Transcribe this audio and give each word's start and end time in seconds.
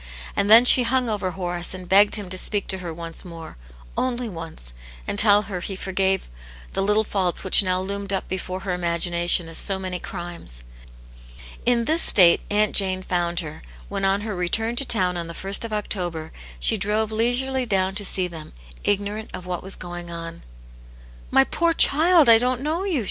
And 0.35 0.49
then 0.49 0.65
she 0.65 0.81
hung 0.81 1.09
over 1.09 1.29
Horace 1.29 1.75
and 1.75 1.87
begged 1.87 2.15
him 2.15 2.27
to 2.29 2.35
speak 2.39 2.65
to 2.69 2.79
her 2.79 2.91
once 2.91 3.23
more, 3.23 3.55
only 3.95 4.27
once, 4.27 4.73
and 5.07 5.19
tell 5.19 5.43
her 5.43 5.59
he 5.59 5.75
forgave 5.75 6.27
the 6.73 6.81
little 6.81 7.03
faults 7.03 7.43
which 7.43 7.61
now 7.61 7.79
loomed 7.79 8.11
up 8.11 8.27
before 8.27 8.61
her 8.61 8.73
imagination 8.73 9.47
as 9.47 9.59
so 9.59 9.77
many 9.77 9.99
crimes. 9.99 10.63
In 11.67 11.85
this 11.85 12.01
state 12.01 12.41
Aunt 12.49 12.75
Jane 12.75 13.03
found 13.03 13.41
her, 13.41 13.61
when 13.89 14.03
on 14.03 14.21
her 14.21 14.35
return 14.35 14.75
to 14.77 14.85
town 14.85 15.17
on 15.17 15.27
the 15.27 15.37
ist 15.47 15.63
of 15.63 15.71
October, 15.71 16.31
she 16.59 16.77
drove 16.77 17.11
leisurely 17.11 17.67
down 17.67 17.93
to 17.93 18.03
see 18.03 18.27
them, 18.27 18.53
ignorant 18.83 19.29
of 19.35 19.45
what 19.45 19.61
was 19.61 19.75
going 19.75 20.09
on. 20.09 20.41
"My 21.29 21.43
poor 21.43 21.73
child, 21.75 22.27
I 22.27 22.39
didn't 22.39 22.61
know 22.61 22.85
you!" 22.85 22.99